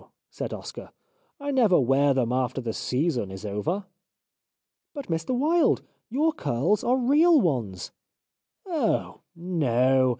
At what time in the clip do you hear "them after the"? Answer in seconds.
2.15-2.73